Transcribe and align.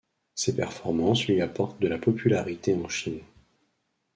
Ses 0.33 0.55
performances 0.55 1.27
lui 1.27 1.43
apportent 1.43 1.79
de 1.79 1.87
la 1.87 1.99
popularité 1.99 2.73
en 2.73 2.89
Chine. 2.89 3.21